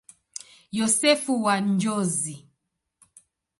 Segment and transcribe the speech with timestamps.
[0.77, 2.35] Yosefu wa Njozi.